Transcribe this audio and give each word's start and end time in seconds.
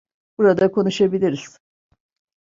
Burada 0.37 0.71
konuşabiliriz. 0.71 1.57